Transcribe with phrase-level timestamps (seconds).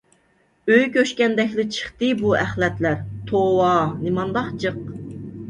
[0.69, 2.97] ئۆي كۆچكەندەكلا چىقتى بۇ ئەخلەتلەر.
[3.29, 3.69] توۋا
[4.01, 4.83] نېمانداق جىق!